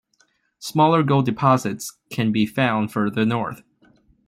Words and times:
Smaller 0.57 1.03
gold 1.03 1.27
deposits 1.27 1.99
can 2.09 2.31
be 2.31 2.47
found 2.47 2.91
further 2.91 3.23
north. 3.23 3.61